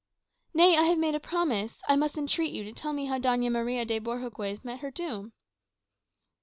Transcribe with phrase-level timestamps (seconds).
[0.55, 1.83] "Nay; I have made a promise.
[1.87, 5.31] I must entreat you to tell me how Doña Maria de Bohorques met her doom."